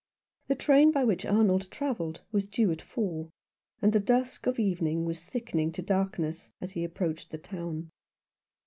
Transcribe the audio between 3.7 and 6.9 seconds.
and the dusk of evening was thickening to darkness as he